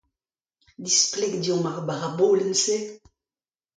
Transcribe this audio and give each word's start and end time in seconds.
Displeg 0.85 1.33
deomp 1.43 1.65
ar 1.71 1.79
barabolenn-se. 1.87 2.77